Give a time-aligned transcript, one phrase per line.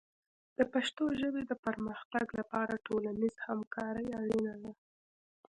[0.57, 4.71] د پښتو ژبې د پرمختګ لپاره ټولنیز همکاري اړینه ده.